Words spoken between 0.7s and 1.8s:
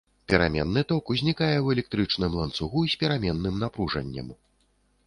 ток ўзнікае ў